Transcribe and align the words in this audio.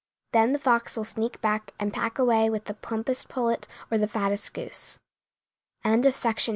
Then 0.31 0.51
the 0.51 0.57
fox 0.57 0.97
will 0.97 1.03
sneak 1.03 1.39
back 1.41 1.75
and 1.79 1.93
pack 1.93 2.17
away 2.17 2.49
with 2.49 2.65
the 2.65 2.73
plumpest 2.73 3.29
pullet 3.29 3.67
or 3.91 3.99
the 3.99 4.07
fattest 4.07 4.51
goose. 4.51 4.99
AMONG 5.85 5.99
ANIMALS. 6.05 6.49